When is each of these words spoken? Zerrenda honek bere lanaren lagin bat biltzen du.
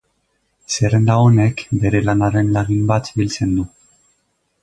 Zerrenda 0.75 1.17
honek 1.25 1.61
bere 1.83 2.01
lanaren 2.07 2.49
lagin 2.57 2.81
bat 2.93 3.13
biltzen 3.19 3.53
du. 3.61 3.67